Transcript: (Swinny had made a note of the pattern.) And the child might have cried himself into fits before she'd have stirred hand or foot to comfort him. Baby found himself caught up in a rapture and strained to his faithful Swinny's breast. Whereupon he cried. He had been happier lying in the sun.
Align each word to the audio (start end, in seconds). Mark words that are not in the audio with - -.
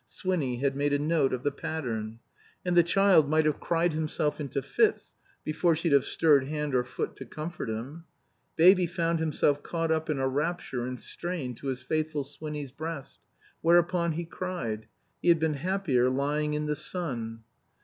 (Swinny 0.07 0.57
had 0.57 0.75
made 0.75 0.93
a 0.93 0.97
note 0.97 1.31
of 1.31 1.43
the 1.43 1.51
pattern.) 1.51 2.17
And 2.65 2.75
the 2.75 2.81
child 2.81 3.29
might 3.29 3.45
have 3.45 3.59
cried 3.59 3.93
himself 3.93 4.41
into 4.41 4.59
fits 4.63 5.13
before 5.43 5.75
she'd 5.75 5.91
have 5.91 6.05
stirred 6.05 6.45
hand 6.45 6.73
or 6.73 6.83
foot 6.83 7.15
to 7.17 7.25
comfort 7.27 7.69
him. 7.69 8.05
Baby 8.55 8.87
found 8.87 9.19
himself 9.19 9.61
caught 9.61 9.91
up 9.91 10.09
in 10.09 10.17
a 10.17 10.27
rapture 10.27 10.87
and 10.87 10.99
strained 10.99 11.57
to 11.57 11.67
his 11.67 11.83
faithful 11.83 12.23
Swinny's 12.23 12.71
breast. 12.71 13.19
Whereupon 13.61 14.13
he 14.13 14.25
cried. 14.25 14.87
He 15.21 15.29
had 15.29 15.37
been 15.39 15.53
happier 15.53 16.09
lying 16.09 16.55
in 16.55 16.65
the 16.65 16.75
sun. 16.75 17.43